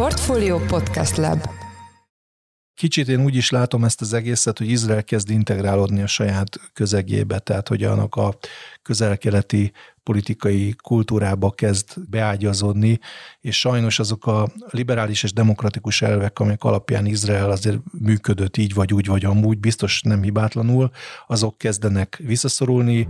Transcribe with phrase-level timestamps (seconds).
[0.00, 1.46] Portfolio Podcast Lab
[2.74, 7.38] Kicsit én úgy is látom ezt az egészet, hogy Izrael kezd integrálódni a saját közegébe,
[7.38, 8.34] tehát hogy annak a
[8.82, 12.98] közelkeleti politikai kultúrába kezd beágyazódni,
[13.40, 18.92] és sajnos azok a liberális és demokratikus elvek, amelyek alapján Izrael azért működött így vagy
[18.92, 20.90] úgy vagy amúgy, biztos nem hibátlanul,
[21.26, 23.06] azok kezdenek visszaszorulni.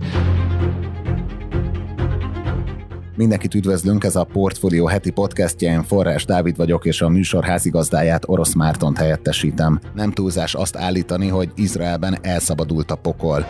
[3.21, 8.23] Mindenkit üdvözlünk, ez a Portfolio heti podcastja, én Forrás Dávid vagyok, és a műsor házigazdáját
[8.25, 9.79] Orosz Mártont helyettesítem.
[9.93, 13.45] Nem túlzás azt állítani, hogy Izraelben elszabadult a pokol.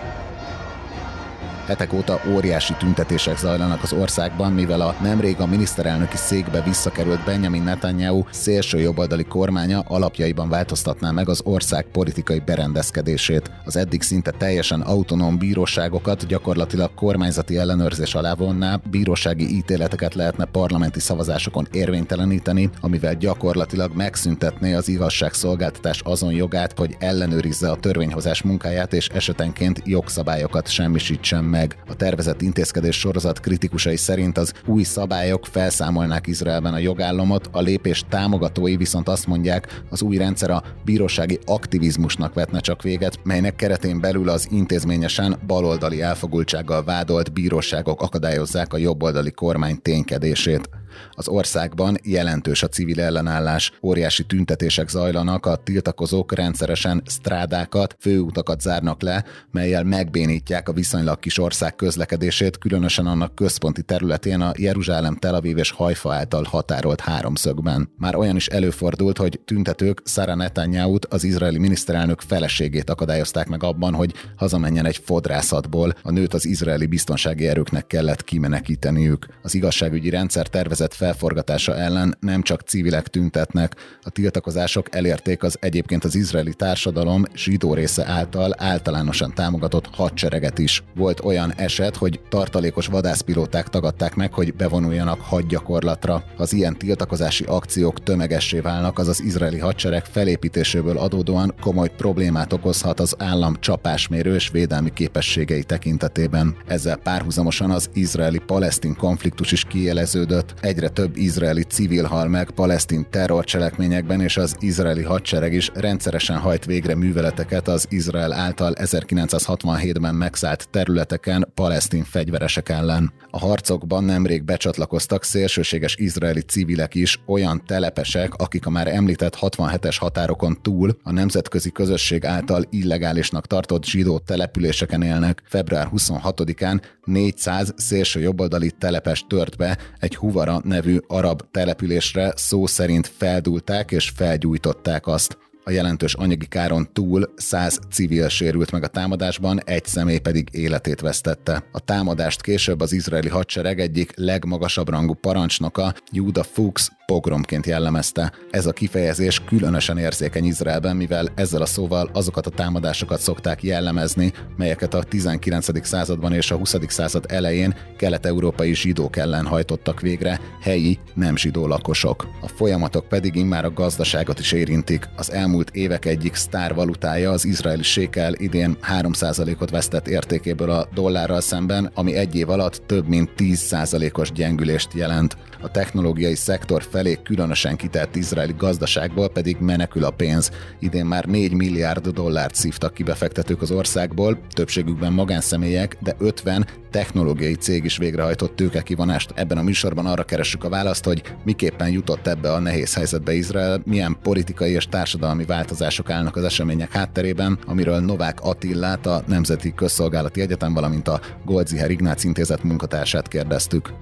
[1.66, 7.64] Hetek óta óriási tüntetések zajlanak az országban, mivel a nemrég a miniszterelnöki székbe visszakerült Benjamin
[7.64, 13.52] Netanyahu szélső jobboldali kormánya alapjaiban változtatná meg az ország politikai berendezkedését.
[13.66, 21.00] Az eddig szinte teljesen autonóm bíróságokat gyakorlatilag kormányzati ellenőrzés alá vonná, bírósági ítéleteket lehetne parlamenti
[21.00, 29.08] szavazásokon érvényteleníteni, amivel gyakorlatilag megszüntetné az igazságszolgáltatás azon jogát, hogy ellenőrizze a törvényhozás munkáját és
[29.08, 31.76] esetenként jogszabályokat semmisítsen meg.
[31.88, 38.04] A tervezett intézkedés sorozat kritikusai szerint az új szabályok felszámolnák Izraelben a jogállamot, a lépés
[38.10, 44.00] támogatói viszont azt mondják, az új rendszer a bírósági aktivizmusnak vetne csak véget, melynek keretén
[44.02, 50.81] belül az intézményesen baloldali elfogultsággal vádolt bíróságok akadályozzák a jobboldali kormány ténykedését.
[51.12, 59.02] Az országban jelentős a civil ellenállás, óriási tüntetések zajlanak, a tiltakozók rendszeresen strádákat, főutakat zárnak
[59.02, 65.36] le, melyel megbénítják a viszonylag kis ország közlekedését, különösen annak központi területén a Jeruzsálem, Tel
[65.36, 67.90] Aviv és Hajfa által határolt háromszögben.
[67.98, 73.94] Már olyan is előfordult, hogy tüntetők Sara netanyahu az izraeli miniszterelnök feleségét akadályozták meg abban,
[73.94, 75.94] hogy hazamenjen egy fodrászatból.
[76.02, 79.26] A nőt az izraeli biztonsági erőknek kellett kimenekíteniük.
[79.42, 83.76] Az igazságügyi rendszer tervezett szervezet felforgatása ellen nem csak civilek tüntetnek.
[84.04, 90.84] A tiltakozások elérték az egyébként az izraeli társadalom zsidó része által általánosan támogatott hadsereget is.
[90.96, 96.14] Volt olyan eset, hogy tartalékos vadászpilóták tagadták meg, hogy bevonuljanak hadgyakorlatra.
[96.14, 103.00] Ha az ilyen tiltakozási akciók tömegessé válnak, az izraeli hadsereg felépítéséből adódóan komoly problémát okozhat
[103.00, 106.56] az állam csapásmérő és védelmi képességei tekintetében.
[106.68, 114.22] Ezzel párhuzamosan az izraeli-palesztin konfliktus is kieleződött egyre több izraeli civil hal meg palesztin terrorcselekményekben,
[114.22, 121.52] és az izraeli hadsereg is rendszeresen hajt végre műveleteket az Izrael által 1967-ben megszállt területeken
[121.54, 123.14] palesztin fegyveresek ellen.
[123.32, 129.96] A harcokban nemrég becsatlakoztak szélsőséges izraeli civilek is, olyan telepesek, akik a már említett 67-es
[130.00, 135.42] határokon túl a nemzetközi közösség által illegálisnak tartott zsidó településeken élnek.
[135.46, 143.12] Február 26-án 400 szélső jobboldali telepes tört be egy Huvara nevű arab településre szó szerint
[143.18, 145.38] feldulták és felgyújtották azt.
[145.64, 151.00] A jelentős anyagi káron túl 100 civil sérült meg a támadásban, egy személy pedig életét
[151.00, 151.64] vesztette.
[151.72, 158.32] A támadást később az izraeli hadsereg egyik legmagasabb rangú parancsnoka, Judah Fuchs pogromként jellemezte.
[158.50, 164.34] Ez a kifejezés különösen érzékeny Izraelben, mivel ezzel a szóval azokat a támadásokat szokták jellemezni,
[164.58, 165.86] melyeket a 19.
[165.86, 166.76] században és a 20.
[166.88, 172.28] század elején kelet-európai zsidók ellen hajtottak végre helyi, nem zsidó lakosok.
[172.42, 175.10] A folyamatok pedig immár a gazdaságot is érintik.
[175.16, 181.92] Az elmúlt évek egyik sztárvalutája, az izraeli sékel idén 3%-ot vesztett értékéből a dollárral szemben,
[181.94, 185.38] ami egy év alatt több mint 10%-os gyengülést jelent.
[185.62, 190.52] A technológiai szektor felé különösen kitett izraeli gazdaságból pedig menekül a pénz.
[190.80, 197.54] Idén már 4 milliárd dollárt szívtak ki befektetők az országból, többségükben magánszemélyek, de 50 technológiai
[197.54, 199.32] cég is végrehajtott tőkekivonást.
[199.36, 203.82] Ebben a műsorban arra keressük a választ, hogy miképpen jutott ebbe a nehéz helyzetbe Izrael,
[203.86, 210.42] milyen politikai és társadalmi változások állnak az események hátterében, amiről Novák Attillát, a Nemzeti Közszolgálati
[210.42, 213.94] Egyetem, valamint a Goldziher Ignác Intézet munkatársát kérdeztük.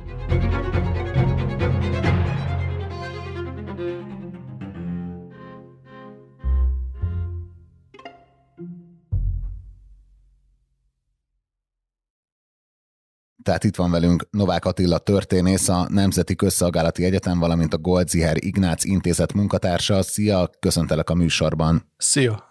[13.50, 18.84] Tehát itt van velünk Novák Attila történész, a Nemzeti Közszolgálati Egyetem, valamint a Goldziher Ignác
[18.84, 20.02] Intézet munkatársa.
[20.02, 21.92] Szia, köszöntelek a műsorban.
[21.98, 22.44] Szia!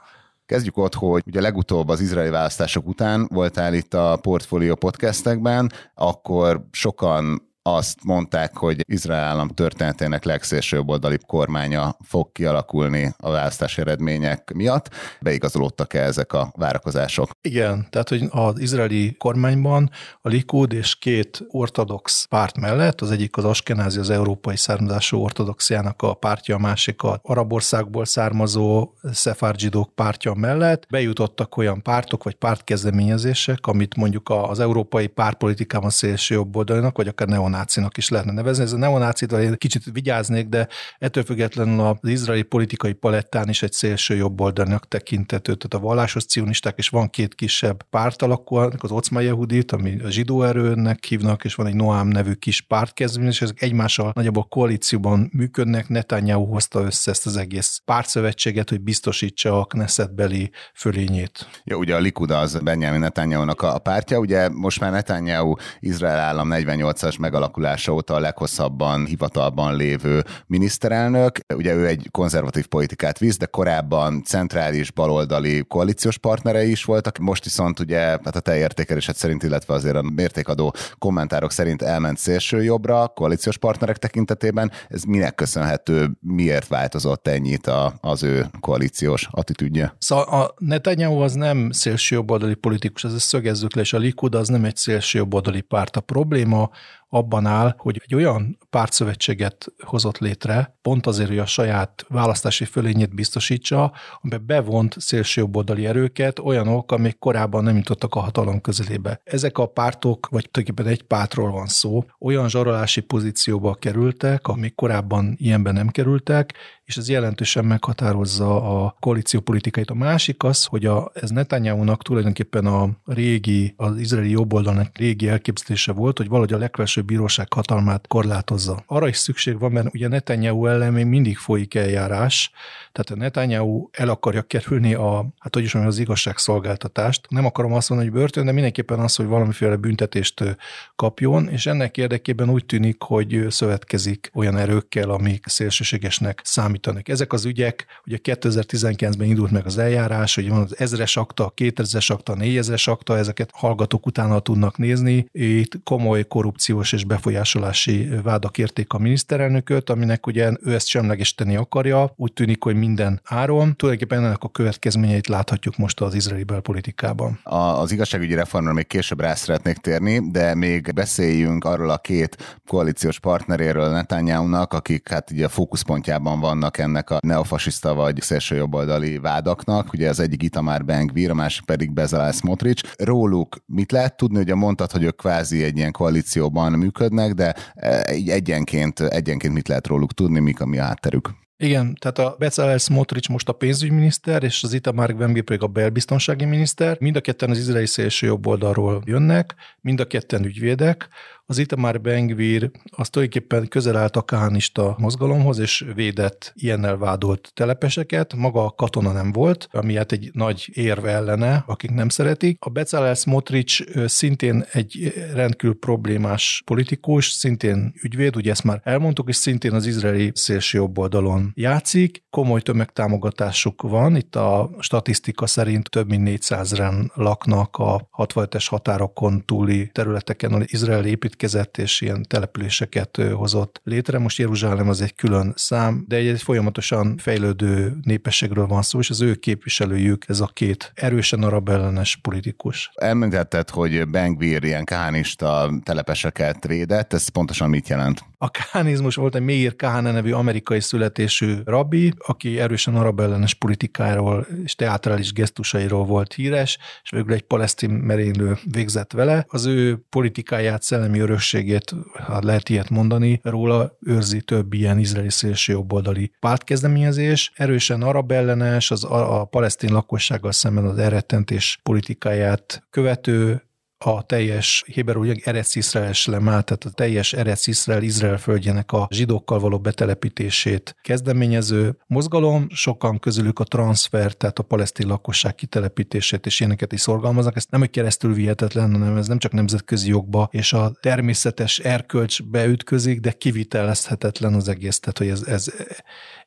[0.46, 6.66] Kezdjük ott, hogy ugye legutóbb az izraeli választások után voltál itt a Portfolio podcastekben, akkor
[6.70, 10.86] sokan azt mondták, hogy Izrael állam történetének legszélsőbb
[11.26, 14.90] kormánya fog kialakulni a választási eredmények miatt.
[15.20, 17.30] Beigazolódtak-e ezek a várakozások?
[17.40, 23.36] Igen, tehát hogy az izraeli kormányban a Likud és két ortodox párt mellett, az egyik
[23.36, 29.94] az Askenázi, az európai származású ortodoxiának a pártja, a másik a arab országból származó szefárdzsidók
[29.94, 36.96] pártja mellett bejutottak olyan pártok vagy pártkezdeményezések, amit mondjuk az európai pártpolitikában szélső jobb oldalinak,
[36.96, 37.28] vagy akár
[37.58, 38.62] neonácinak is lehetne nevezni.
[38.62, 40.68] Ez a neonácit, vagy kicsit vigyáznék, de
[40.98, 45.54] ettől függetlenül az izraeli politikai palettán is egy szélső jobb oldalnak tekintető.
[45.54, 50.10] Tehát a vallásos cionisták, és van két kisebb párt alakulnak, az Ocma Yehudit, ami a
[50.10, 55.30] zsidó erőnek hívnak, és van egy Noám nevű kis pártkezdeményezés, és ezek egymással nagyjából koalícióban
[55.32, 55.88] működnek.
[55.88, 61.62] Netanyahu hozta össze ezt az egész pártszövetséget, hogy biztosítsa a Knesset beli fölényét.
[61.64, 66.48] Ja, ugye a Likud az Benjamin Netanyahu-nak a pártja, ugye most már Netanyahu Izrael állam
[66.52, 71.38] 48-as megalakulása óta a leghosszabban hivatalban lévő miniszterelnök.
[71.54, 77.18] Ugye ő egy konzervatív politikát visz, de korábban centrális baloldali koalíciós partnerei is voltak.
[77.18, 82.18] Most viszont ugye hát a te értékelésed szerint, illetve azért a mértékadó kommentárok szerint elment
[82.18, 84.72] szélső jobbra koalíciós partnerek tekintetében.
[84.88, 89.94] Ez minek köszönhető, miért változott ennyit a, az ő koalíciós attitűdje?
[89.98, 94.48] Szóval a Netanyahu az nem szélső jobboldali politikus, ez szögezzük le, és a Likud az
[94.48, 95.96] nem egy szélső jobboldali párt.
[95.96, 96.70] A probléma
[97.08, 103.14] abban áll, hogy egy olyan pártszövetséget hozott létre, pont azért, hogy a saját választási fölényét
[103.14, 109.20] biztosítsa, amiben bevont szélsőjobboldali erőket, olyanok, amik korábban nem jutottak a hatalom közelébe.
[109.24, 115.34] Ezek a pártok, vagy tulajdonképpen egy pártról van szó, olyan zsarolási pozícióba kerültek, amik korábban
[115.36, 116.54] ilyenben nem kerültek,
[116.88, 119.90] és ez jelentősen meghatározza a koalíció politikáit.
[119.90, 125.92] A másik az, hogy a, ez Netanyahu-nak tulajdonképpen a régi, az izraeli jobboldalnak régi elképzelése
[125.92, 128.82] volt, hogy valahogy a legfelsőbb bíróság hatalmát korlátozza.
[128.86, 132.50] Arra is szükség van, mert ugye Netanyahu ellen még mindig folyik eljárás,
[132.92, 137.26] tehát a Netanyahu el akarja kerülni a, hát hogy is mondjam, az igazságszolgáltatást.
[137.28, 140.56] Nem akarom azt mondani, hogy börtön, de mindenképpen az, hogy valamiféle büntetést
[140.96, 146.40] kapjon, és ennek érdekében úgy tűnik, hogy szövetkezik olyan erőkkel, amik szélsőségesnek
[146.78, 147.08] számítanak.
[147.08, 152.12] Ezek az ügyek, ugye 2019-ben indult meg az eljárás, hogy van az ezres akta, 2000-es
[152.12, 155.26] akta, 4000-es akta, ezeket hallgatók utána tudnak nézni.
[155.32, 162.12] Itt komoly korrupciós és befolyásolási vádak érték a miniszterelnököt, aminek ugye ő ezt semlegesíteni akarja.
[162.16, 163.76] Úgy tűnik, hogy minden áron.
[163.76, 167.40] Tulajdonképpen ennek a következményeit láthatjuk most az izraeli belpolitikában.
[167.42, 173.18] Az igazságügyi reformra még később rá szeretnék térni, de még beszéljünk arról a két koalíciós
[173.20, 179.92] partneréről Netanyahu-nak, akik hát ugye a fókuszpontjában vannak ennek a neofasiszta vagy szélsőjobboldali vádaknak.
[179.92, 182.84] Ugye az egyik Itamar Ben-Gvir, a másik pedig Bezalel Smotrich.
[182.96, 184.38] Róluk mit lehet tudni?
[184.38, 189.68] Ugye mondtad, hogy ők kvázi egy ilyen koalícióban működnek, de e, így egyenként, egyenként mit
[189.68, 191.30] lehet róluk tudni, mik a mi hátterük?
[191.60, 196.44] Igen, tehát a Bezalel Smotrich most a pénzügyminiszter, és az Itamar Ben pedig a belbiztonsági
[196.44, 196.96] miniszter.
[197.00, 201.08] Mind a ketten az izraeli szélső jobb oldalról jönnek, mind a ketten ügyvédek.
[201.50, 208.34] Az Itamar Bengvir az tulajdonképpen közel állt a kánista mozgalomhoz, és védett ilyennel vádolt telepeseket.
[208.34, 212.56] Maga a katona nem volt, ami hát egy nagy érve ellene, akik nem szeretik.
[212.60, 219.36] A Bezalel Smotrich szintén egy rendkívül problémás politikus, szintén ügyvéd, ugye ezt már elmondtuk, és
[219.36, 222.22] szintén az izraeli szélső jobb oldalon játszik.
[222.30, 229.90] Komoly tömegtámogatásuk van, itt a statisztika szerint több mint 400-ren laknak a 65-es határokon túli
[229.92, 234.18] területeken az izrael épít építkezett, és ilyen településeket hozott létre.
[234.18, 239.20] Most Jeruzsálem az egy külön szám, de egy folyamatosan fejlődő népességről van szó, és az
[239.20, 242.90] ő képviselőjük ez a két erősen arab ellenes politikus.
[242.94, 248.20] Említetted, hogy Bengvir ilyen kánista telepeseket védett, ez pontosan mit jelent?
[248.40, 254.46] A kánizmus volt egy Meir Kahane nevű amerikai születésű rabbi, aki erősen arab ellenes politikáról
[254.64, 259.44] és teátrális gesztusairól volt híres, és végül egy palesztin merénylő végzett vele.
[259.48, 265.72] Az ő politikáját, szellemi örökségét, hát lehet ilyet mondani, róla őrzi több ilyen izraeli szélső
[265.72, 267.52] jobboldali pártkezdeményezés.
[267.54, 273.62] Erősen arab ellenes, az a, a palesztin lakossággal szemben az elrettentés politikáját követő
[273.98, 279.58] a teljes Héberú Eretz Iszrael lemá, tehát a teljes Eretz Iszrael, Izrael földjének a zsidókkal
[279.58, 286.92] való betelepítését kezdeményező mozgalom, sokan közülük a transfer, tehát a palesztin lakosság kitelepítését és ilyeneket
[286.92, 287.56] is szorgalmaznak.
[287.56, 292.66] Ez nem egy keresztül vihetetlen, hanem ez nem csak nemzetközi jogba és a természetes erkölcsbe
[292.66, 295.72] ütközik, de kivitelezhetetlen az egész, tehát hogy ez, ez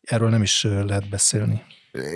[0.02, 1.62] erről nem is lehet beszélni.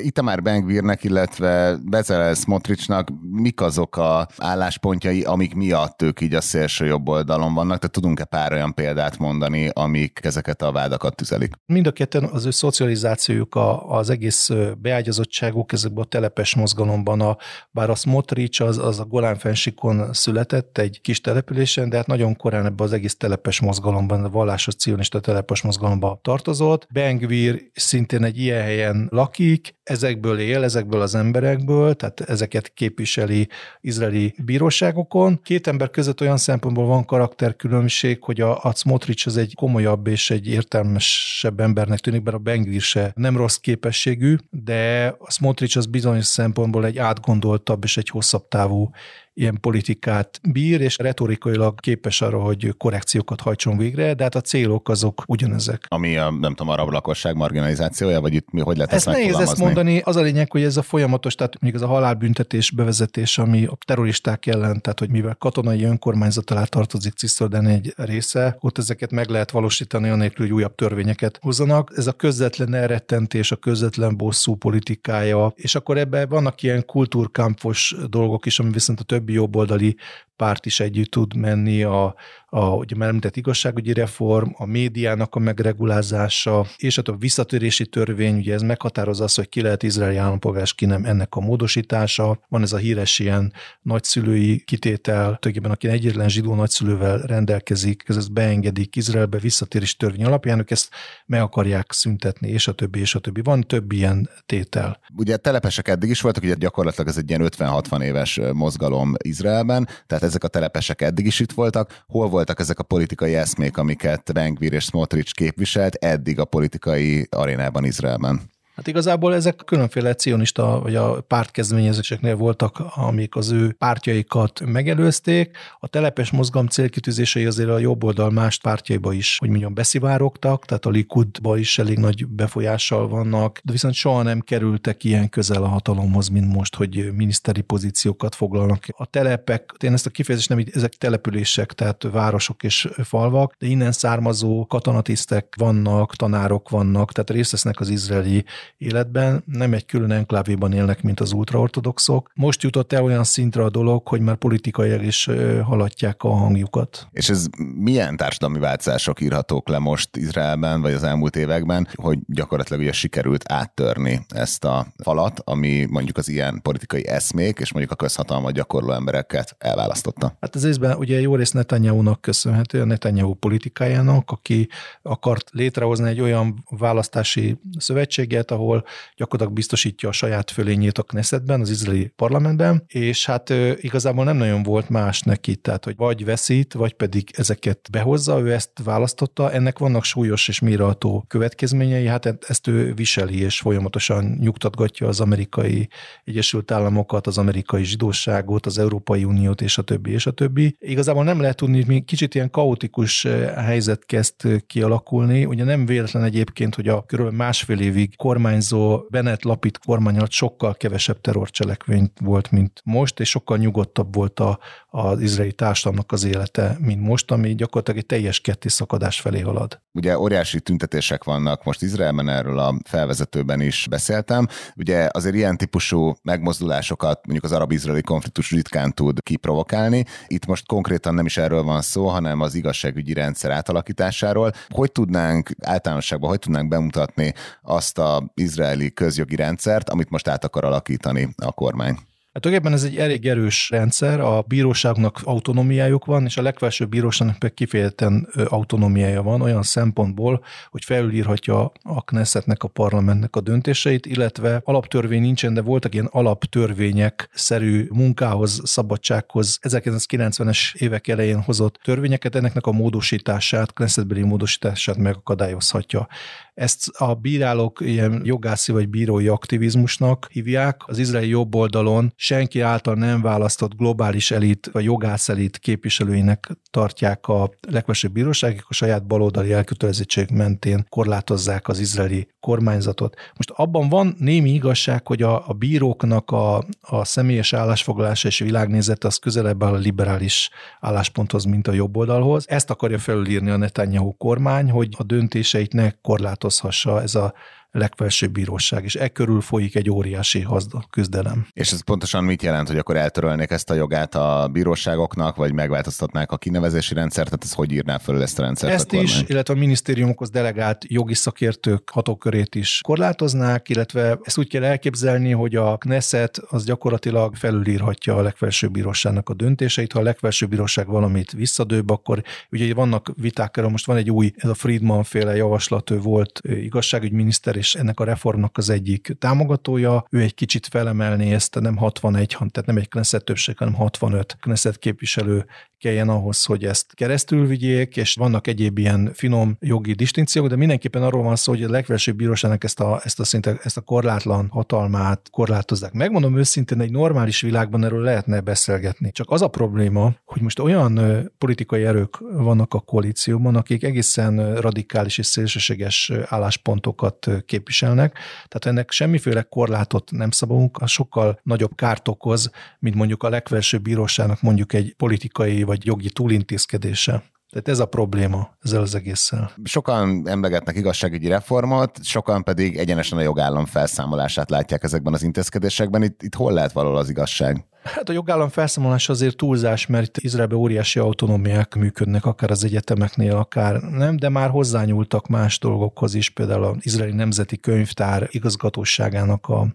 [0.03, 6.85] Itamár Bengvirnek, illetve Bezalel Smotrichnak mik azok a álláspontjai, amik miatt ők így a szélső
[6.85, 7.77] jobb oldalon vannak?
[7.77, 11.53] Tehát tudunk-e pár olyan példát mondani, amik ezeket a vádakat tüzelik?
[11.65, 17.37] Mind a ketten az ő szocializációjuk, a, az egész beágyazottságuk ezekben a telepes mozgalomban, a,
[17.71, 22.35] bár a Smotrich az, az a Golán fensikon született egy kis településen, de hát nagyon
[22.35, 26.87] korán ebbe az egész telepes mozgalomban, a vallásos cionista telepes mozgalomba tartozott.
[26.93, 33.47] Bengvir szintén egy ilyen helyen lakik, ezekből él, ezekből az emberekből, tehát ezeket képviseli
[33.81, 35.39] izraeli bíróságokon.
[35.43, 40.29] Két ember között olyan szempontból van karakterkülönbség, hogy a, a Smotrich az egy komolyabb és
[40.29, 45.85] egy értelmesebb embernek tűnik, bár a Bengvir se nem rossz képességű, de a Smotrich az
[45.85, 48.89] bizonyos szempontból egy átgondoltabb és egy hosszabb távú
[49.37, 54.89] ilyen politikát bír, és retorikailag képes arra, hogy korrekciókat hajtson végre, de hát a célok
[54.89, 55.85] azok ugyanezek.
[55.87, 59.37] Ami a, nem tudom, arab lakosság marginalizációja, vagy itt mi, hogy lehet ezt, ezt nehéz
[59.39, 59.99] ezt mondani.
[59.99, 63.77] Az a lényeg, hogy ez a folyamatos, tehát még ez a halálbüntetés bevezetés, ami a
[63.85, 69.29] terroristák ellen, tehát hogy mivel katonai önkormányzat alá tartozik Cisjordan egy része, ott ezeket meg
[69.29, 71.91] lehet valósítani, anélkül, hogy újabb törvényeket hozzanak.
[71.95, 78.45] Ez a közvetlen elrettentés, a közvetlen bosszú politikája, és akkor ebben vannak ilyen kultúrkámpos dolgok
[78.45, 79.95] is, ami viszont a több többi jobboldali
[80.35, 82.15] párt is együtt tud menni, a,
[82.45, 88.53] a ugye már említett igazságügyi reform, a médiának a megregulázása, és a visszatörési törvény, ugye
[88.53, 92.39] ez meghatározza azt, hogy ki lehet izraeli állampolgár, ki nem ennek a módosítása.
[92.49, 98.33] Van ez a híres ilyen nagyszülői kitétel, tulajdonképpen aki egyetlen zsidó nagyszülővel rendelkezik, ez ezt
[98.33, 100.89] beengedik Izraelbe visszatérési törvény alapján, ők ezt
[101.25, 103.41] meg akarják szüntetni, és a többi, és a többi.
[103.41, 104.99] Van több ilyen tétel.
[105.15, 110.23] Ugye telepesek eddig is voltak, ugye gyakorlatilag ez egy ilyen 50-60 éves mozgalom Izraelben, tehát
[110.25, 112.03] ezek a telepesek eddig is itt voltak.
[112.07, 117.85] Hol voltak ezek a politikai eszmék, amiket Bengvir és Smotrich képviselt eddig a politikai arénában
[117.85, 118.54] Izraelben?
[118.75, 125.57] Hát igazából ezek különféle cionista vagy a pártkezdeményezéseknél voltak, amik az ő pártjaikat megelőzték.
[125.79, 130.85] A telepes mozgalom célkitűzései azért a jobb oldal más pártjaiba is, hogy mondjam, beszivárogtak, tehát
[130.85, 135.67] a Likudba is elég nagy befolyással vannak, de viszont soha nem kerültek ilyen közel a
[135.67, 138.85] hatalomhoz, mint most, hogy miniszteri pozíciókat foglalnak.
[138.97, 143.91] A telepek, én ezt a kifejezést nem, ezek települések, tehát városok és falvak, de innen
[143.91, 148.45] származó katonatisztek vannak, tanárok vannak, tehát részt vesznek az izraeli
[148.77, 152.31] életben, nem egy külön enklávéban élnek, mint az ultraortodoxok.
[152.35, 155.29] Most jutott el olyan szintre a dolog, hogy már politikailag is
[155.63, 157.07] haladják a hangjukat.
[157.11, 157.45] És ez
[157.75, 163.43] milyen társadalmi változások írhatók le most Izraelben, vagy az elmúlt években, hogy gyakorlatilag ugye sikerült
[163.51, 168.91] áttörni ezt a falat, ami mondjuk az ilyen politikai eszmék, és mondjuk a közhatalmat gyakorló
[168.91, 170.37] embereket elválasztotta?
[170.41, 174.69] Hát az részben ugye jó rész Netanyahu-nak köszönhető, a Netanyahu politikájának, aki
[175.01, 178.85] akart létrehozni egy olyan választási szövetséget, ahol
[179.15, 184.63] gyakorlatilag biztosítja a saját fölényét a Knessetben, az izraeli parlamentben, és hát igazából nem nagyon
[184.63, 189.79] volt más neki, tehát hogy vagy veszít, vagy pedig ezeket behozza, ő ezt választotta, ennek
[189.79, 195.89] vannak súlyos és mérható következményei, hát e- ezt ő viseli, és folyamatosan nyugtatgatja az amerikai
[196.23, 200.75] Egyesült Államokat, az amerikai zsidóságot, az Európai Uniót, és a többi, és a többi.
[200.79, 205.45] Igazából nem lehet tudni, hogy kicsit ilyen kaotikus helyzet kezd kialakulni.
[205.45, 210.31] Ugye nem véletlen egyébként, hogy a körülbelül másfél évig kormány kormányzó Bennett Lapid kormány alatt
[210.31, 214.59] sokkal kevesebb terrorcselekvény volt, mint most, és sokkal nyugodtabb volt a,
[214.89, 219.81] az izraeli társadalomnak az élete, mint most, ami gyakorlatilag egy teljes ketté szakadás felé halad.
[219.91, 224.47] Ugye óriási tüntetések vannak most Izraelben, erről a felvezetőben is beszéltem.
[224.75, 230.05] Ugye azért ilyen típusú megmozdulásokat mondjuk az arab-izraeli konfliktus ritkán tud kiprovokálni.
[230.27, 234.51] Itt most konkrétan nem is erről van szó, hanem az igazságügyi rendszer átalakításáról.
[234.69, 240.63] Hogy tudnánk általánosságban, hogy tudnánk bemutatni azt a izraeli közjogi rendszert, amit most át akar
[240.63, 241.97] alakítani a kormány.
[242.35, 247.39] Hát tulajdonképpen ez egy elég erős rendszer, a bíróságnak autonómiájuk van, és a legfelsőbb bíróságnak
[247.39, 254.61] pedig kifejezetten autonómiája van olyan szempontból, hogy felülírhatja a Knessetnek, a parlamentnek a döntéseit, illetve
[254.63, 262.65] alaptörvény nincsen, de voltak ilyen alaptörvények szerű munkához, szabadsághoz 1990-es évek elején hozott törvényeket, ennek
[262.65, 266.07] a módosítását, Knessetbeli módosítását megakadályozhatja.
[266.53, 270.81] Ezt a bírálók ilyen jogászi vagy bírói aktivizmusnak hívják.
[270.85, 277.27] Az izraeli jobb oldalon senki által nem választott globális elit vagy jogász elit képviselőinek tartják
[277.27, 283.15] a legfelsőbb bíróságok, a saját baloldali elkötelezettség mentén korlátozzák az izraeli kormányzatot.
[283.35, 289.03] Most abban van némi igazság, hogy a, a bíróknak a, a személyes állásfoglalása és világnézet
[289.03, 292.45] az közelebb áll a liberális állásponthoz, mint a jobb oldalhoz.
[292.47, 297.33] Ezt akarja felülírni a Netanyahu kormány, hogy a döntéseit ne korlátozhassa ez a
[297.77, 301.47] legfelsőbb bíróság, és e körül folyik egy óriási hazda küzdelem.
[301.53, 306.31] És ez pontosan mit jelent, hogy akkor eltörölnék ezt a jogát a bíróságoknak, vagy megváltoztatnák
[306.31, 308.73] a kinevezési rendszert, tehát ez hogy írná föl ezt a rendszert?
[308.73, 314.47] Ezt a is, illetve a minisztériumokhoz delegált jogi szakértők hatókörét is korlátoznák, illetve ezt úgy
[314.47, 319.91] kell elképzelni, hogy a Knesset az gyakorlatilag felülírhatja a legfelsőbb bíróságnak a döntéseit.
[319.91, 324.31] Ha a legfelsőbb bíróság valamit visszadőbb, akkor ugye vannak viták erről, most van egy új,
[324.35, 330.05] ez a Friedman féle javaslat, ő volt igazságügyminiszter, és ennek a reformnak az egyik támogatója.
[330.09, 334.77] Ő egy kicsit felemelné ezt, nem 61, tehát nem egy Knesset többség, hanem 65 Knesset
[334.77, 335.45] képviselő
[335.85, 341.03] kelljen ahhoz, hogy ezt keresztül vigyék, és vannak egyéb ilyen finom jogi distinkciók, de mindenképpen
[341.03, 344.47] arról van szó, hogy a legfelsőbb bíróságnak ezt a, ezt a, szinte, ezt a korlátlan
[344.49, 345.93] hatalmát korlátozzák.
[345.93, 349.11] Megmondom őszintén, egy normális világban erről lehetne beszélgetni.
[349.11, 350.99] Csak az a probléma, hogy most olyan
[351.37, 359.41] politikai erők vannak a koalícióban, akik egészen radikális és szélsőséges álláspontokat képviselnek, tehát ennek semmiféle
[359.41, 364.93] korlátot nem szabunk, az sokkal nagyobb kárt okoz, mint mondjuk a legfelsőbb bíróságnak mondjuk egy
[364.97, 367.23] politikai vagy jogi túlintézkedése.
[367.49, 369.51] Tehát ez a probléma ezzel az egésszel.
[369.63, 376.03] Sokan emlegetnek igazságügyi reformot, sokan pedig egyenesen a jogállam felszámolását látják ezekben az intézkedésekben.
[376.03, 377.65] Itt, itt hol lehet való az igazság?
[377.85, 383.81] Hát a jogállam felszámolás azért túlzás, mert Izraelben óriási autonómiák működnek, akár az egyetemeknél, akár
[383.81, 389.67] nem, de már hozzányúltak más dolgokhoz is, például az Izraeli Nemzeti Könyvtár igazgatóságának a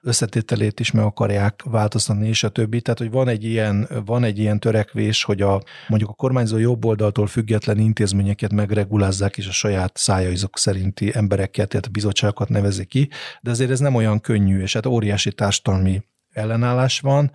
[0.00, 2.80] összetételét is meg akarják változtatni, és a többi.
[2.80, 6.84] Tehát, hogy van egy ilyen, van egy ilyen törekvés, hogy a, mondjuk a kormányzó jobb
[6.84, 13.08] oldaltól független intézményeket megregulázzák, és a saját szájaizok szerinti embereket, tehát a bizottságokat nevezik ki,
[13.40, 16.02] de azért ez nem olyan könnyű, és hát óriási társadalmi
[16.32, 17.30] ellenállás van,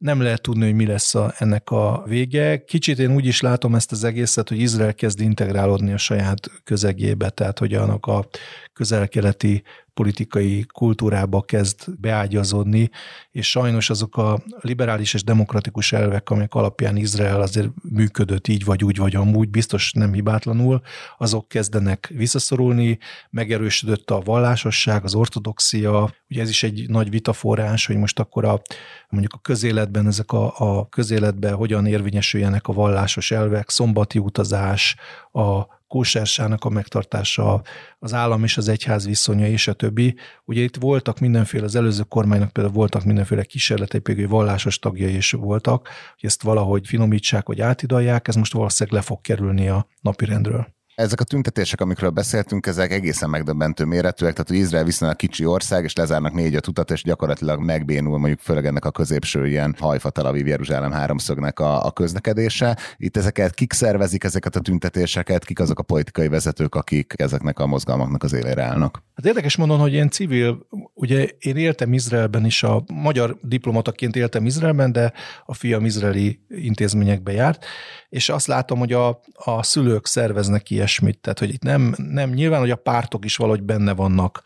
[0.00, 2.64] nem lehet tudni, hogy mi lesz a, ennek a vége.
[2.64, 7.30] Kicsit én úgy is látom ezt az egészet, hogy Izrael kezd integrálódni a saját közegébe,
[7.30, 8.26] tehát hogy annak a
[8.72, 9.62] közel-keleti
[9.94, 12.90] politikai kultúrába kezd beágyazódni,
[13.30, 18.84] és sajnos azok a liberális és demokratikus elvek, amelyek alapján Izrael azért működött így vagy
[18.84, 20.80] úgy vagy amúgy, biztos nem hibátlanul,
[21.18, 22.98] azok kezdenek visszaszorulni,
[23.30, 28.62] megerősödött a vallásosság, az ortodoxia, ugye ez is egy nagy vitaforrás, hogy most akkor a,
[29.08, 34.96] mondjuk a közéletben ezek a, a közéletben hogyan érvényesüljenek a vallásos elvek, szombati utazás,
[35.32, 37.62] a kósársának a megtartása,
[37.98, 40.14] az állam és az egyház viszonya és a többi.
[40.44, 45.30] Ugye itt voltak mindenféle, az előző kormánynak például voltak mindenféle kísérletek, például vallásos tagjai is
[45.30, 50.79] voltak, hogy ezt valahogy finomítsák, vagy átidalják, ez most valószínűleg le fog kerülni a napirendről.
[51.00, 55.84] Ezek a tüntetések, amikről beszéltünk, ezek egészen megdöbbentő méretűek, tehát hogy Izrael viszonylag kicsi ország,
[55.84, 60.26] és lezárnak négy-öt utat, és gyakorlatilag megbénul mondjuk főleg ennek a középső ilyen Hajfa, Tel
[60.26, 62.76] Aviv, Jeruzsálem háromszögnek a, a közlekedése.
[62.96, 67.66] Itt ezeket kik szervezik ezeket a tüntetéseket, kik azok a politikai vezetők, akik ezeknek a
[67.66, 69.02] mozgalmaknak az élére állnak?
[69.14, 74.46] Hát érdekes mondom, hogy én civil, ugye én éltem Izraelben is, a magyar diplomataként éltem
[74.46, 75.12] Izraelben, de
[75.46, 77.64] a fiam izraeli intézményekbe járt,
[78.08, 82.60] és azt látom, hogy a, a szülők szerveznek ilyesmit, tehát hogy itt nem, nem nyilván,
[82.60, 84.42] hogy a pártok is valahogy benne vannak.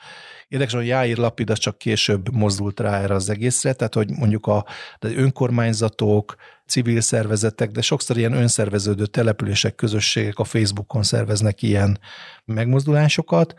[0.48, 4.46] Érdekes, hogy Jáír Lapid az csak később mozdult rá erre az egészre, tehát hogy mondjuk
[4.46, 4.64] a
[4.98, 6.34] de önkormányzatok,
[6.66, 11.98] civil szervezetek, de sokszor ilyen önszerveződő települések, közösségek a Facebookon szerveznek ilyen
[12.44, 13.54] megmozdulásokat,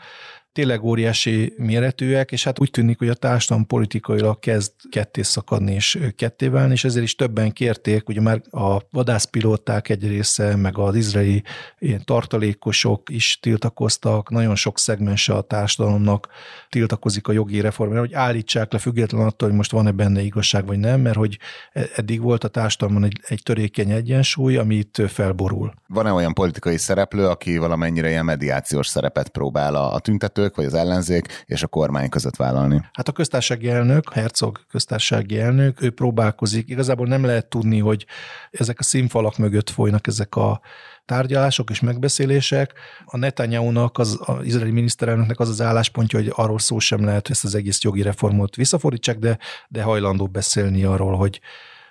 [0.55, 5.99] tényleg óriási méretűek, és hát úgy tűnik, hogy a társadalom politikailag kezd ketté szakadni és
[6.15, 10.95] ketté válni, és ezért is többen kérték, ugye már a vadászpilóták egy része, meg az
[10.95, 11.43] izraeli
[11.79, 16.27] ilyen tartalékosok is tiltakoztak, nagyon sok szegmense a társadalomnak
[16.69, 20.79] tiltakozik a jogi reformra, hogy állítsák le független attól, hogy most van-e benne igazság vagy
[20.79, 21.39] nem, mert hogy
[21.95, 25.73] eddig volt a társadalomban egy, egy törékeny egyensúly, ami itt felborul.
[25.87, 30.65] Van-e olyan politikai szereplő, aki valamennyire ilyen mediációs szerepet próbál a, a tüntető képviselők, vagy
[30.65, 32.81] az ellenzék és a kormány között vállalni?
[32.93, 36.69] Hát a köztársasági elnök, Herzog köztársasági elnök, ő próbálkozik.
[36.69, 38.05] Igazából nem lehet tudni, hogy
[38.51, 40.61] ezek a színfalak mögött folynak ezek a
[41.05, 42.73] tárgyalások és megbeszélések.
[43.05, 47.35] A Netanyahu-nak, az, az izraeli miniszterelnöknek az az álláspontja, hogy arról szó sem lehet, hogy
[47.35, 51.39] ezt az egész jogi reformot visszafordítsák, de, de hajlandó beszélni arról, hogy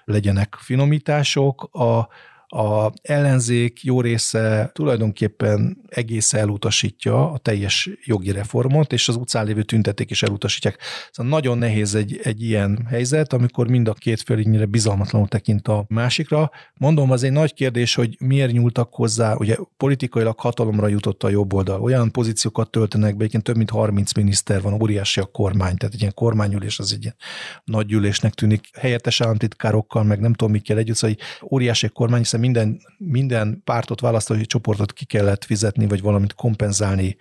[0.04, 1.68] legyenek finomítások.
[1.72, 2.08] A,
[2.54, 9.62] a ellenzék jó része tulajdonképpen egész elutasítja a teljes jogi reformot, és az utcán lévő
[9.62, 10.78] tünteték is elutasítják.
[11.10, 15.68] Szóval nagyon nehéz egy, egy ilyen helyzet, amikor mind a két fél így bizalmatlanul tekint
[15.68, 16.50] a másikra.
[16.74, 21.52] Mondom, az egy nagy kérdés, hogy miért nyúltak hozzá, ugye politikailag hatalomra jutott a jobb
[21.52, 21.80] oldal.
[21.80, 26.14] Olyan pozíciókat töltenek be, több mint 30 miniszter van, óriási a kormány, tehát egy ilyen
[26.14, 27.16] kormányülés az egy ilyen
[27.64, 31.16] nagy gyűlésnek tűnik, helyettes államtitkárokkal, meg nem tudom, mikkel együtt, szóval
[31.50, 37.16] óriási a kormány, hiszen minden, minden pártot, választói csoportot ki kellett fizetni, vagy valamit kompenzálni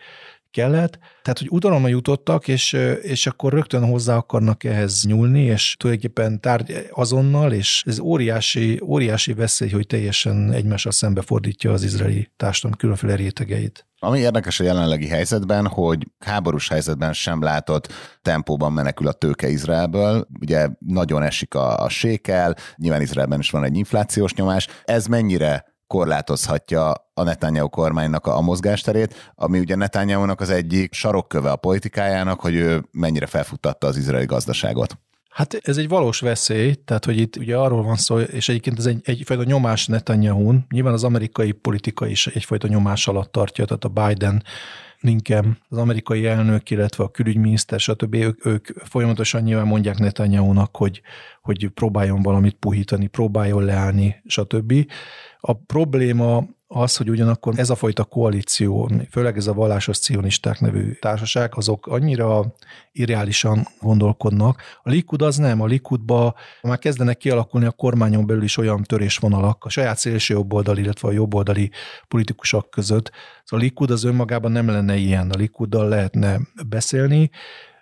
[0.54, 0.98] kellett.
[1.22, 6.88] Tehát, hogy udalomra jutottak, és, és akkor rögtön hozzá akarnak ehhez nyúlni, és tulajdonképpen tárgy
[6.92, 13.88] azonnal, és ez óriási, óriási veszély, hogy teljesen egymással szembefordítja az izraeli társadalom különféle rétegeit.
[14.00, 20.28] Ami érdekes a jelenlegi helyzetben, hogy háborús helyzetben sem látott tempóban menekül a tőke Izraelből.
[20.40, 24.68] Ugye nagyon esik a, a sékel, nyilván Izraelben is van egy inflációs nyomás.
[24.84, 31.52] Ez mennyire korlátozhatja a Netanyahu kormánynak a, a mozgásterét, ami ugye Netanyahu-nak az egyik sarokköve
[31.52, 34.98] a politikájának, hogy ő mennyire felfuttatta az izraeli gazdaságot.
[35.30, 38.86] Hát ez egy valós veszély, tehát hogy itt ugye arról van szó, és egyébként ez
[38.86, 44.08] egy, egyfajta nyomás netanyahu nyilván az amerikai politika is egyfajta nyomás alatt tartja, tehát a
[44.08, 44.44] Biden
[45.00, 48.14] Lincoln, az amerikai elnök, illetve a külügyminiszter, stb.
[48.16, 51.02] Ők, ők folyamatosan nyilván mondják Netanyahu-nak, hogy,
[51.42, 54.74] hogy próbáljon valamit puhítani, próbáljon leállni, stb.
[55.46, 60.92] A probléma az, hogy ugyanakkor ez a fajta koalíció, főleg ez a vallásos cionisták nevű
[60.92, 62.54] társaság, azok annyira
[62.92, 64.62] irreálisan gondolkodnak.
[64.84, 69.66] A Likud az nem, a Likudba már kezdenek kialakulni a kormányon belül is olyan törésvonalak
[69.66, 71.72] a saját szélső jobboldali, illetve a jobboldali
[72.08, 73.12] politikusok között.
[73.44, 77.30] Szóval a Likud az önmagában nem lenne ilyen, a Likuddal lehetne beszélni,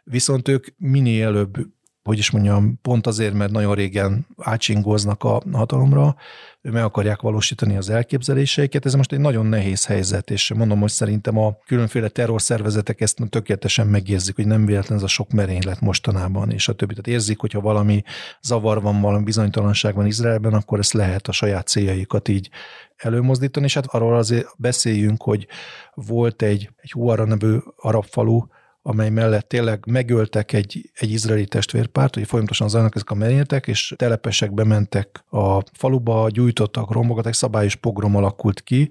[0.03, 1.55] viszont ők minél előbb
[2.03, 6.15] hogy is mondjam, pont azért, mert nagyon régen átsingoznak a hatalomra,
[6.61, 8.85] meg akarják valósítani az elképzeléseiket.
[8.85, 13.87] Ez most egy nagyon nehéz helyzet, és mondom, hogy szerintem a különféle terrorszervezetek ezt tökéletesen
[13.87, 16.93] megérzik, hogy nem véletlen ez a sok merénylet mostanában, és a többi.
[16.93, 18.03] Tehát érzik, hogyha valami
[18.41, 22.49] zavar van, valami bizonytalanság van Izraelben, akkor ezt lehet a saját céljaikat így
[22.97, 25.47] előmozdítani, és hát arról azért beszéljünk, hogy
[25.93, 28.41] volt egy, egy Huara nevű arab falu,
[28.81, 33.93] amely mellett tényleg megöltek egy, egy izraeli testvérpárt, hogy folyamatosan zajlanak ezek a merényletek, és
[33.97, 38.89] telepesek bementek a faluba, gyújtottak rombokat, egy szabályos pogrom alakult ki,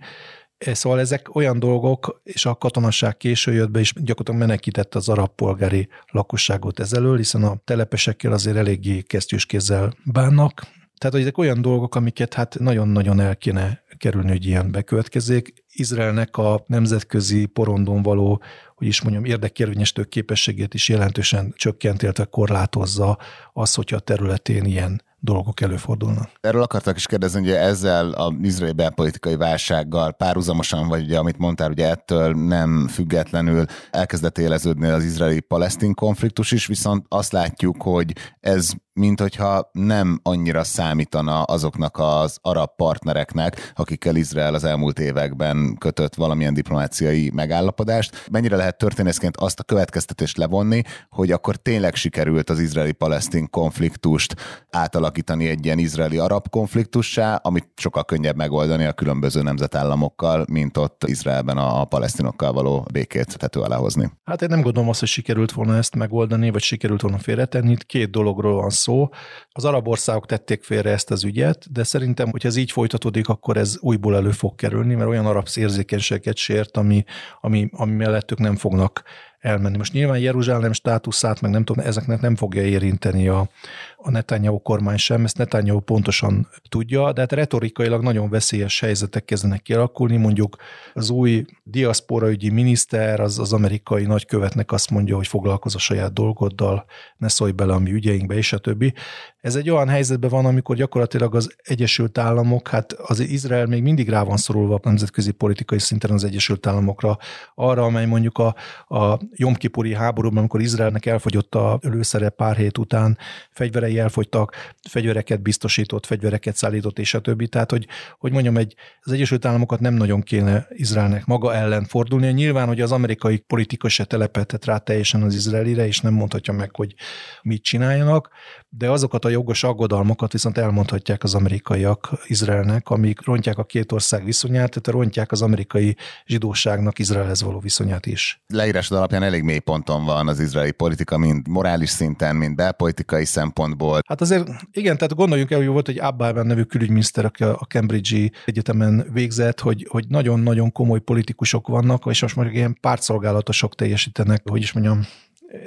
[0.59, 5.09] e, Szóval ezek olyan dolgok, és a katonasság késő jött be, és gyakorlatilag menekítette az
[5.09, 10.62] arab polgári lakosságot ezelől, hiszen a telepesekkel azért eléggé kesztyűs kézzel bánnak.
[11.00, 15.53] Tehát, hogy ezek olyan dolgok, amiket hát nagyon-nagyon el kéne kerülni, hogy ilyen bekövetkezzék.
[15.72, 18.42] Izraelnek a nemzetközi porondon való
[18.80, 23.18] hogy is mondjam, érdekérvényesítő képességét is jelentősen csökkent, illetve korlátozza
[23.52, 26.30] az, hogyha a területén ilyen dolgok előfordulnak.
[26.40, 31.70] Erről akartak is kérdezni, hogy ezzel a izraeli belpolitikai válsággal párhuzamosan, vagy ugye, amit mondtál,
[31.70, 38.70] ugye ettől nem függetlenül elkezdett éleződni az izraeli-palesztin konfliktus is, viszont azt látjuk, hogy ez
[38.92, 46.14] mint hogyha nem annyira számítana azoknak az arab partnereknek, akikkel Izrael az elmúlt években kötött
[46.14, 48.26] valamilyen diplomáciai megállapodást.
[48.31, 54.35] Mennyire lehet történészként azt a következtetést levonni, hogy akkor tényleg sikerült az izraeli-palesztin konfliktust
[54.70, 61.59] átalakítani egy ilyen izraeli-arab konfliktussá, amit sokkal könnyebb megoldani a különböző nemzetállamokkal, mint ott Izraelben
[61.59, 63.79] a palesztinokkal való békét tető alá.
[64.24, 67.70] Hát én nem gondolom azt, hogy sikerült volna ezt megoldani, vagy sikerült volna félretenni.
[67.70, 69.08] Itt két dologról van szó.
[69.50, 73.56] Az arab országok tették félre ezt az ügyet, de szerintem, hogy ez így folytatódik, akkor
[73.56, 77.04] ez újból elő fog kerülni, mert olyan arab érzékenységet sért, ami,
[77.40, 79.02] ami, ami mellett ők nem fognak
[79.40, 79.76] elmenni.
[79.76, 83.48] Most nyilván Jeruzsálem státuszát, meg nem tudom, ezeknek nem fogja érinteni a,
[83.96, 89.62] a Netanyahu kormány sem, ezt Netanyahu pontosan tudja, de hát retorikailag nagyon veszélyes helyzetek kezdenek
[89.62, 90.57] kialakulni, mondjuk
[90.94, 96.85] az új diaszporaügyi miniszter, az, az amerikai nagykövetnek azt mondja, hogy foglalkozz a saját dolgoddal,
[97.16, 98.94] ne szólj bele a mi ügyeinkbe, és a többi.
[99.40, 104.09] Ez egy olyan helyzetben van, amikor gyakorlatilag az Egyesült Államok, hát az Izrael még mindig
[104.09, 107.18] rá van szorulva a nemzetközi politikai szinten az Egyesült Államokra,
[107.55, 108.55] arra, amely mondjuk a,
[108.88, 113.18] a Jomkipuri háborúban, amikor Izraelnek elfogyott a lőszere pár hét után,
[113.50, 117.48] fegyverei elfogytak, fegyvereket biztosított, fegyvereket szállított, és a többi.
[117.48, 117.86] Tehát, hogy,
[118.18, 122.28] hogy mondjam, egy, az Egyesült Államokat nem nagyon kéne Izraelnek maga ellen fordulni.
[122.32, 126.76] Nyilván, hogy az amerikai politika se telepetett rá teljesen az izraelire, és nem mondhatja meg,
[126.76, 126.94] hogy
[127.42, 128.30] mit csináljanak,
[128.68, 134.24] de azokat a jogos aggodalmakat viszont elmondhatják az amerikaiak Izraelnek, amik rontják a két ország
[134.24, 138.42] viszonyát, tehát rontják az amerikai zsidóságnak Izraelhez való viszonyát is.
[138.46, 144.00] Leírásod alapján elég mély ponton van az izraeli politika, mind morális szinten, mind belpolitikai szempontból.
[144.09, 148.33] Hát azért igen, tehát gondoljunk el, hogy volt egy Abbában nevű külügyminiszter, aki a Cambridge-i
[148.44, 154.62] egyetemen végzett, hogy, hogy nagyon-nagyon komoly politikusok vannak, és most már ilyen pártszolgálatosok teljesítenek, hogy
[154.62, 155.00] is mondjam,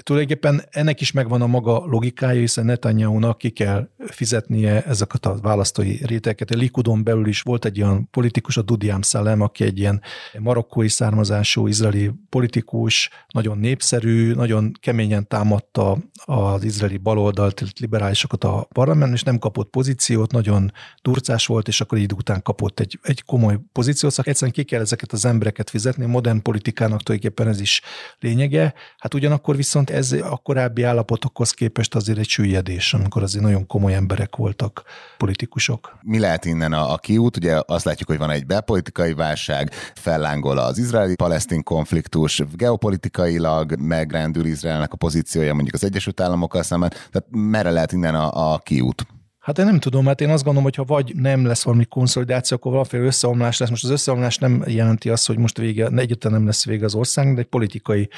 [0.04, 5.98] tulajdonképpen ennek is megvan a maga logikája, hiszen Netanyahu-nak ki kell fizetnie ezeket a választói
[6.06, 6.52] réteket.
[6.52, 10.02] A Likudon belül is volt egy olyan politikus, a Dudiam Salem, aki egy ilyen
[10.40, 19.14] marokkói származású izraeli politikus, nagyon népszerű, nagyon keményen támadta az izraeli baloldalt, liberálisokat a parlamentben,
[19.14, 23.60] és nem kapott pozíciót, nagyon durcás volt, és akkor idő után kapott egy, egy komoly
[23.72, 27.82] pozíciót, szóval egyszerűen ki kell ezeket az embereket fizetni, modern politikának tulajdonképpen ez is
[28.20, 28.74] lényege.
[28.98, 33.94] Hát ugyanakkor viszont ez a korábbi állapotokhoz képest azért egy süllyedés, amikor azért nagyon komoly
[33.94, 34.84] emberek voltak
[35.18, 35.98] politikusok.
[36.02, 37.38] Mi lehet innen a, a kiút?
[37.38, 44.94] Ugye azt látjuk, hogy van egy belpolitikai válság, fellángol az izraeli-palesztin konfliktus, geopolitikailag megrendül Izraelnek
[44.94, 49.06] a pozíciója mondjuk az Egyesült Államokkal szemben, tehát merre lehet innen a, a kiút?
[49.44, 52.58] Hát én nem tudom, mert én azt gondolom, hogy ha vagy nem lesz valami konszolidáció,
[52.58, 53.70] akkor valamiféle összeomlás lesz.
[53.70, 57.36] Most az összeomlás nem jelenti azt, hogy most vége, egyáltalán nem lesz vége az országnak,
[57.36, 58.10] de egy politikai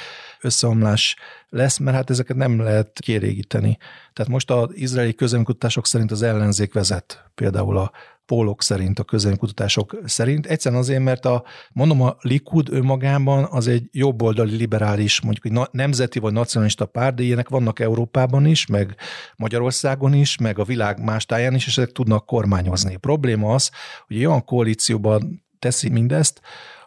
[0.41, 1.15] összeomlás
[1.49, 3.77] lesz, mert hát ezeket nem lehet kielégíteni.
[4.13, 7.91] Tehát most az izraeli közönkutatások szerint az ellenzék vezet például a
[8.25, 10.45] pólok szerint, a közönkutatások szerint.
[10.45, 16.19] Egyszerűen azért, mert a, mondom, a Likud önmagában az egy jobboldali liberális, mondjuk egy nemzeti
[16.19, 18.95] vagy nacionalista párt, de ilyenek vannak Európában is, meg
[19.35, 22.95] Magyarországon is, meg a világ más táján is, és ezek tudnak kormányozni.
[22.95, 23.71] A probléma az,
[24.07, 26.41] hogy egy olyan koalícióban teszi mindezt,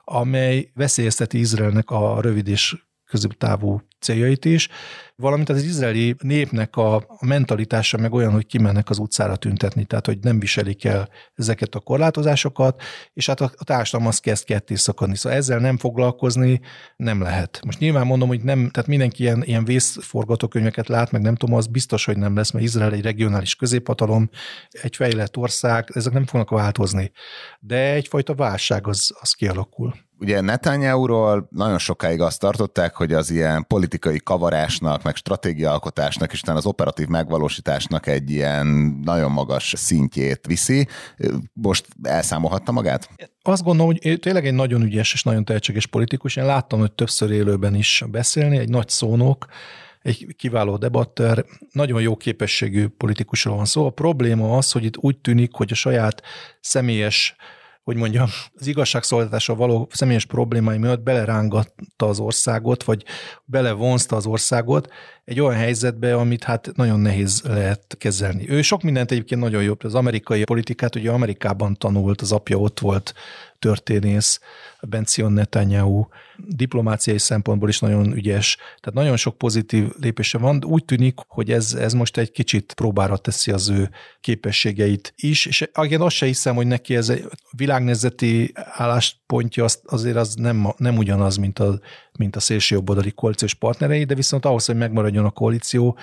[0.04, 4.68] amely veszélyezteti Izraelnek a rövid és középtávú céljait is,
[5.16, 10.18] valamint az izraeli népnek a mentalitása meg olyan, hogy kimennek az utcára tüntetni, tehát hogy
[10.20, 12.82] nem viselik el ezeket a korlátozásokat,
[13.12, 15.16] és hát a társadalom az kezd ketté szakadni.
[15.16, 16.60] Szóval ezzel nem foglalkozni
[16.96, 17.60] nem lehet.
[17.64, 21.66] Most nyilván mondom, hogy nem, tehát mindenki ilyen, ilyen vészforgatókönyveket lát, meg nem tudom, az
[21.66, 24.30] biztos, hogy nem lesz, mert Izrael egy regionális középhatalom,
[24.70, 27.10] egy fejlett ország, ezek nem fognak változni.
[27.60, 29.94] De egyfajta válság az, az kialakul.
[30.20, 36.66] Ugye Netanyahu-ról nagyon sokáig azt tartották, hogy az ilyen politikai kavarásnak, meg stratégiaalkotásnak, és az
[36.66, 38.66] operatív megvalósításnak egy ilyen
[39.02, 40.88] nagyon magas szintjét viszi.
[41.52, 43.10] Most elszámolhatta magát?
[43.42, 46.36] Azt gondolom, hogy tényleg egy nagyon ügyes és nagyon tehetséges politikus.
[46.36, 49.46] Én láttam, hogy többször élőben is beszélni, egy nagy szónok,
[50.02, 53.86] egy kiváló debatter, nagyon jó képességű politikusról van szó.
[53.86, 56.22] A probléma az, hogy itt úgy tűnik, hogy a saját
[56.60, 57.36] személyes
[57.88, 63.04] hogy mondjam, az igazságszolgáltatásra való személyes problémái miatt belerángatta az országot, vagy
[63.44, 64.92] belevonzta az országot
[65.28, 68.50] egy olyan helyzetbe, amit hát nagyon nehéz lehet kezelni.
[68.50, 72.80] Ő sok mindent egyébként nagyon jobb, az amerikai politikát, ugye Amerikában tanult, az apja ott
[72.80, 73.14] volt
[73.58, 74.40] történész,
[74.80, 81.14] Benzion Netanyahu, diplomáciai szempontból is nagyon ügyes, tehát nagyon sok pozitív lépése van, úgy tűnik,
[81.26, 86.16] hogy ez, ez most egy kicsit próbára teszi az ő képességeit is, és igen, azt
[86.16, 91.58] se hiszem, hogy neki ez egy világnézeti álláspontja az, azért az nem, nem ugyanaz, mint
[91.58, 91.80] a,
[92.18, 95.96] mint a szélsőjobboldali koalíciós partnerei, de viszont ahhoz, hogy megmaradjon a koalíció,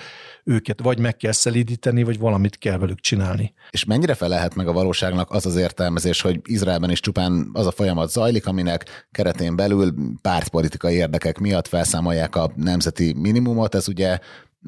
[0.44, 3.54] őket vagy meg kell szelídíteni, vagy valamit kell velük csinálni.
[3.70, 7.70] És mennyire felelhet meg a valóságnak az az értelmezés, hogy Izraelben is csupán az a
[7.70, 14.18] folyamat zajlik, aminek keretén belül pártpolitikai érdekek miatt felszámolják a nemzeti minimumot, ez ugye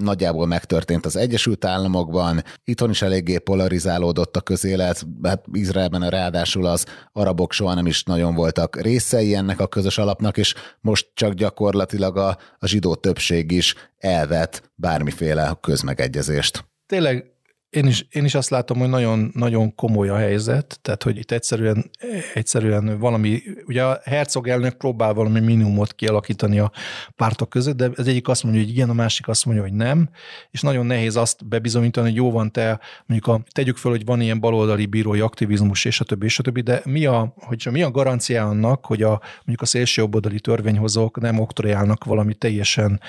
[0.01, 6.87] nagyjából megtörtént az Egyesült Államokban, itthon is eléggé polarizálódott a közélet, hát Izraelben ráadásul az
[7.13, 12.17] arabok soha nem is nagyon voltak részei ennek a közös alapnak, és most csak gyakorlatilag
[12.17, 16.65] a, a zsidó többség is elvet bármiféle közmegegyezést.
[16.87, 17.38] Tényleg
[17.71, 21.31] én is, én is azt látom, hogy nagyon, nagyon komoly a helyzet, tehát hogy itt
[21.31, 21.91] egyszerűen,
[22.35, 26.73] egyszerűen valami, ugye a hercog elnök próbál valami minimumot kialakítani a
[27.17, 30.09] pártok között, de az egyik azt mondja, hogy igen, a másik azt mondja, hogy nem,
[30.51, 34.21] és nagyon nehéz azt bebizonyítani, hogy jó van te, mondjuk a, tegyük fel, hogy van
[34.21, 37.83] ilyen baloldali bírói aktivizmus, és a többi, és a többi, de mi a, hogy mi
[37.83, 43.01] a garancia annak, hogy a, mondjuk a szélsőjobboldali törvényhozók nem oktorálnak valami teljesen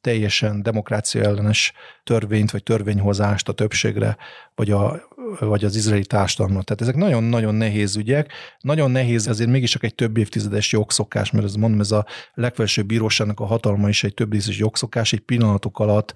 [0.00, 1.72] teljesen demokrácia ellenes
[2.04, 4.16] törvényt vagy törvényhozást a többségre,
[4.54, 5.00] vagy, a,
[5.40, 6.62] vagy az izraeli társadalomra.
[6.62, 8.32] Tehát ezek nagyon-nagyon nehéz ügyek.
[8.60, 12.86] Nagyon nehéz, azért mégis csak egy több évtizedes jogszokás, mert ez mondom, ez a legfelsőbb
[12.86, 16.14] bíróságnak a hatalma is egy több évtizedes jogszokás, egy pillanatok alatt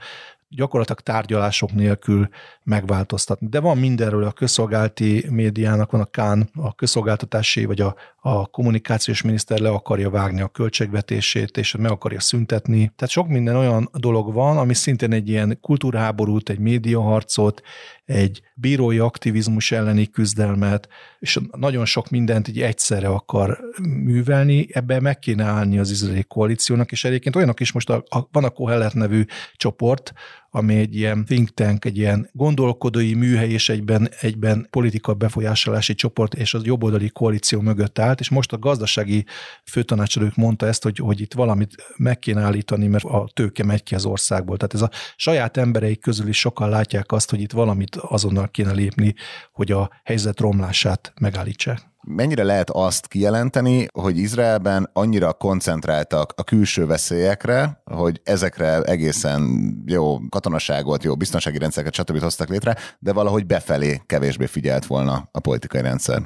[0.51, 2.29] gyakorlatilag tárgyalások nélkül
[2.63, 3.49] megváltoztatni.
[3.49, 9.23] De van mindenről, a közszolgálti médiának van a KÁN, a közszolgáltatási vagy a, a kommunikációs
[9.23, 12.93] miniszter le akarja vágni a költségvetését, és meg akarja szüntetni.
[12.97, 17.63] Tehát sok minden olyan dolog van, ami szintén egy ilyen kultúrháborút, egy médiaharcot,
[18.05, 23.59] egy bírói aktivizmus elleni küzdelmet, és nagyon sok mindent így egyszerre akar
[24.05, 28.29] művelni, ebbe meg kéne állni az izraeli koalíciónak, és egyébként olyanok is most a, a,
[28.33, 29.25] van a Kohelet nevű
[29.57, 30.13] csoport,
[30.51, 36.35] ami egy ilyen think tank, egy ilyen gondolkodói műhely és egyben, egyben politika befolyásolási csoport
[36.35, 39.25] és az jobboldali koalíció mögött állt, és most a gazdasági
[39.65, 43.95] főtanácsadók mondta ezt, hogy, hogy itt valamit meg kéne állítani, mert a tőke megy ki
[43.95, 44.57] az országból.
[44.57, 48.73] Tehát ez a saját embereik közül is sokan látják azt, hogy itt valamit azonnal kéne
[48.73, 49.15] lépni,
[49.53, 51.90] hogy a helyzet romlását megállítsák.
[52.07, 59.43] Mennyire lehet azt kijelenteni, hogy Izraelben annyira koncentráltak a külső veszélyekre, hogy ezekre egészen
[59.87, 62.21] jó katonaságot, jó biztonsági rendszereket, stb.
[62.21, 66.23] hoztak létre, de valahogy befelé kevésbé figyelt volna a politikai rendszer?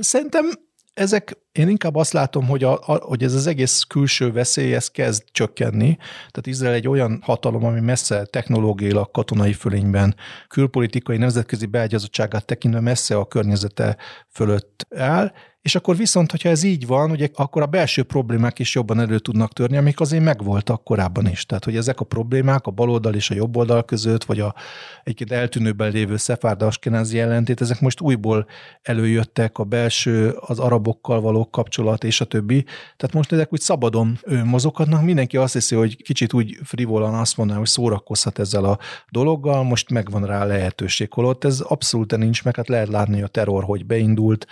[0.00, 0.50] Szerintem
[0.98, 4.88] ezek, én inkább azt látom, hogy, a, a, hogy ez az egész külső veszély, ez
[4.88, 5.96] kezd csökkenni.
[5.96, 10.14] Tehát Izrael egy olyan hatalom, ami messze technológiailag, katonai fölényben,
[10.48, 13.96] külpolitikai, nemzetközi beágyazottságát tekintve messze a környezete
[14.28, 15.32] fölött áll,
[15.62, 19.18] és akkor viszont, hogyha ez így van, ugye akkor a belső problémák is jobban elő
[19.18, 21.46] tudnak törni, amik azért megvoltak korábban is.
[21.46, 24.54] Tehát, hogy ezek a problémák a baloldal és a jobboldal között, vagy a
[25.02, 28.46] egyébként eltűnőben lévő szefárda askenázi ellentét, ezek most újból
[28.82, 32.64] előjöttek, a belső, az arabokkal való kapcsolat és a többi.
[32.96, 35.02] Tehát most ezek úgy szabadon mozoghatnak.
[35.02, 38.78] Mindenki azt hiszi, hogy kicsit úgy frivolan azt mondaná, hogy szórakozhat ezzel a
[39.10, 43.64] dologgal, most megvan rá lehetőség, holott ez abszolút nincs meg, hát lehet látni a terror,
[43.64, 44.46] hogy beindult,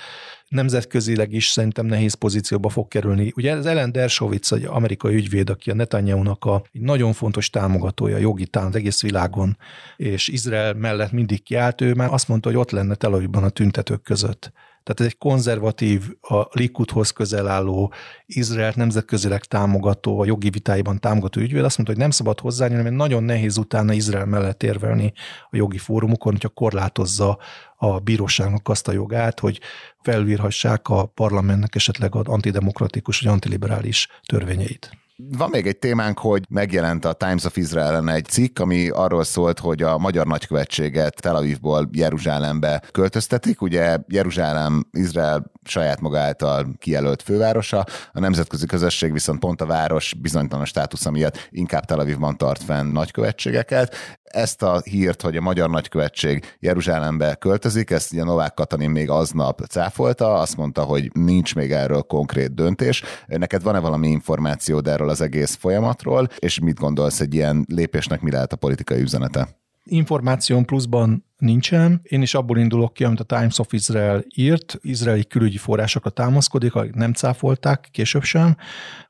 [0.56, 3.32] nemzetközileg is szerintem nehéz pozícióba fog kerülni.
[3.36, 8.16] Ugye ez Ellen Dershowitz, egy amerikai ügyvéd, aki a Netanyahu-nak a egy nagyon fontos támogatója,
[8.16, 9.56] jogi tán az egész világon,
[9.96, 14.02] és Izrael mellett mindig kiállt, ő már azt mondta, hogy ott lenne Tel a tüntetők
[14.02, 14.52] között.
[14.86, 17.92] Tehát ez egy konzervatív, a Likudhoz közel álló,
[18.26, 22.94] Izraelt nemzetközileg támogató, a jogi vitáiban támogató ügyvéd azt mondta, hogy nem szabad hozzányúlni, mert
[22.94, 25.12] nagyon nehéz utána Izrael mellett érvelni
[25.50, 27.38] a jogi fórumokon, hogyha korlátozza
[27.76, 29.60] a bíróságnak azt a jogát, hogy
[30.02, 35.05] felülírhassák a parlamentnek esetleg az antidemokratikus vagy antiliberális törvényeit.
[35.16, 39.58] Van még egy témánk, hogy megjelent a Times of Israel-en egy cikk, ami arról szólt,
[39.58, 43.60] hogy a magyar nagykövetséget Tel Avivból Jeruzsálembe költöztetik.
[43.62, 50.14] Ugye Jeruzsálem Izrael saját maga által kijelölt fővárosa, a nemzetközi közösség viszont pont a város
[50.14, 53.94] bizonytalan státusza miatt inkább Tel Avivban tart fenn nagykövetségeket.
[54.22, 59.60] Ezt a hírt, hogy a magyar nagykövetség Jeruzsálembe költözik, ezt ugye Novák Katalin még aznap
[59.60, 63.02] cáfolta, azt mondta, hogy nincs még erről konkrét döntés.
[63.26, 68.30] Neked van-e valami információd erről az egész folyamatról, és mit gondolsz egy ilyen lépésnek, mi
[68.30, 69.48] lehet a politikai üzenete?
[69.84, 72.00] Információn pluszban nincsen.
[72.02, 76.94] Én is abból indulok ki, amit a Times of Israel írt, izraeli külügyi forrásokra támaszkodik,
[76.94, 78.56] nem cáfolták, később sem.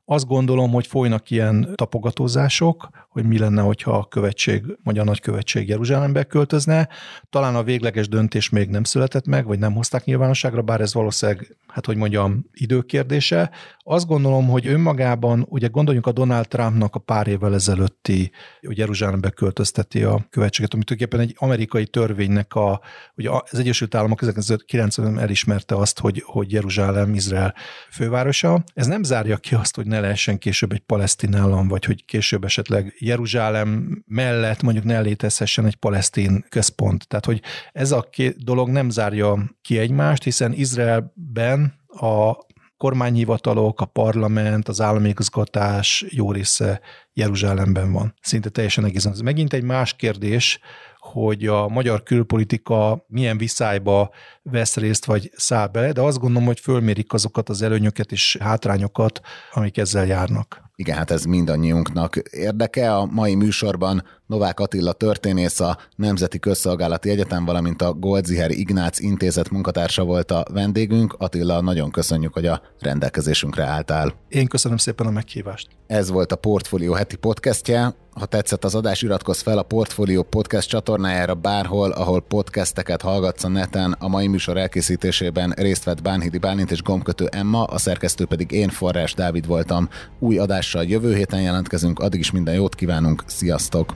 [0.09, 6.23] Azt gondolom, hogy folynak ilyen tapogatózások, hogy mi lenne, hogyha a követség, magyar nagykövetség Jeruzsálembe
[6.23, 6.89] költözne.
[7.29, 11.57] Talán a végleges döntés még nem született meg, vagy nem hozták nyilvánosságra, bár ez valószínűleg,
[11.67, 13.51] hát hogy mondjam, időkérdése.
[13.77, 19.29] Azt gondolom, hogy önmagában, ugye gondoljunk a Donald Trumpnak a pár évvel ezelőtti, hogy Jeruzsálembe
[19.29, 21.85] költözteti a követséget, amit tulajdonképpen egy amerikai
[22.17, 22.81] törvénynek a,
[23.15, 27.55] ugye az Egyesült Államok 1990-ben elismerte azt, hogy, hogy Jeruzsálem Izrael
[27.91, 28.63] fővárosa.
[28.73, 32.43] Ez nem zárja ki azt, hogy ne lehessen később egy palesztin állam, vagy hogy később
[32.43, 37.07] esetleg Jeruzsálem mellett mondjuk ne létezhessen egy palesztin központ.
[37.07, 42.45] Tehát, hogy ez a két dolog nem zárja ki egymást, hiszen Izraelben a
[42.77, 46.81] kormányhivatalok, a parlament, az állami igazgatás jó része
[47.13, 48.13] Jeruzsálemben van.
[48.21, 49.11] Szinte teljesen egészen.
[49.11, 50.59] Ez megint egy más kérdés,
[50.99, 54.09] hogy a magyar külpolitika milyen viszályba
[54.41, 59.21] vesz részt, vagy száll bele, de azt gondolom, hogy fölmérik azokat az előnyöket és hátrányokat,
[59.51, 60.65] amik ezzel járnak.
[60.75, 62.95] Igen, hát ez mindannyiunknak érdeke.
[62.95, 69.49] A mai műsorban Novák Attila történész, a Nemzeti Közszolgálati Egyetem, valamint a Goldziher Ignác intézet
[69.49, 71.15] munkatársa volt a vendégünk.
[71.17, 74.13] Attila, nagyon köszönjük, hogy a rendelkezésünkre álltál.
[74.29, 75.67] Én köszönöm szépen a meghívást.
[75.87, 77.95] Ez volt a Portfolio heti podcastje.
[78.11, 83.47] Ha tetszett az adás, iratkozz fel a Portfolio podcast csatornájára bárhol, ahol podcasteket hallgatsz a
[83.47, 83.95] neten.
[83.99, 88.69] A mai műsor elkészítésében részt vett Bánhidi Bálint és Gomkötő Emma, a szerkesztő pedig én,
[88.69, 89.89] Forrás Dávid voltam.
[90.19, 93.95] Új adással jövő héten jelentkezünk, addig is minden jót kívánunk, sziasztok!